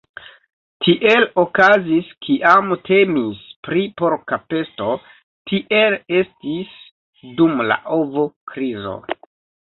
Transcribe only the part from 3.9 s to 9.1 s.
porka pesto, tiel estis dum la ovo-krizo.